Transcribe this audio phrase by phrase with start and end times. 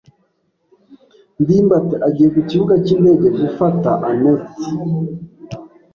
[1.41, 4.43] ndimbati agiye ku kibuga cyindege gufata anet.